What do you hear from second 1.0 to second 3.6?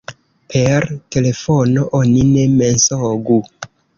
telefono oni ne mensogu.